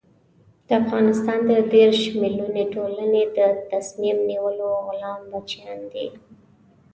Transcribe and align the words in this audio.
د 0.67 0.69
افغانستان 0.81 1.39
د 1.51 1.53
دېرش 1.73 2.01
ملیوني 2.21 2.65
ټولنې 2.73 3.23
د 3.37 3.39
تصمیم 3.71 4.17
نیولو 4.29 4.69
غلام 4.87 5.21
بچیان 5.31 5.79
دي. 5.93 6.07